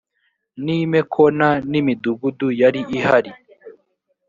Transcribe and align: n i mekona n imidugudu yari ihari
n 0.63 0.65
i 0.75 0.77
mekona 0.91 1.47
n 1.71 1.73
imidugudu 1.79 2.47
yari 2.61 2.81
ihari 2.97 3.31